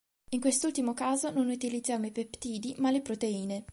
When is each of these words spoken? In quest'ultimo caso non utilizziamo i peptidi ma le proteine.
In 0.31 0.39
quest'ultimo 0.39 0.95
caso 0.95 1.29
non 1.29 1.47
utilizziamo 1.47 2.07
i 2.07 2.11
peptidi 2.11 2.73
ma 2.79 2.89
le 2.89 3.01
proteine. 3.01 3.65